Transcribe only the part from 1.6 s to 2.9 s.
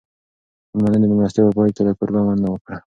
کې له کوربه مننه وکړه.